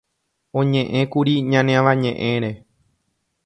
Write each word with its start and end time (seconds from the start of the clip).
oñe'ẽkuri 0.59 1.33
ñane 1.51 1.73
Avañe'ẽre 1.79 2.51